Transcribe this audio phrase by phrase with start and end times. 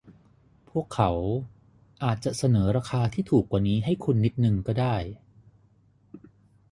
[0.69, 1.11] พวกเขา
[2.03, 4.95] อาจจะเสนอราคาที่ถูกกว่านี้ให้คุณนิดนึงก็ได้